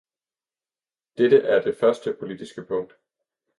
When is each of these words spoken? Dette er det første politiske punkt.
Dette 1.17 1.37
er 1.53 1.61
det 1.61 1.77
første 1.83 2.15
politiske 2.19 2.65
punkt. 2.73 2.93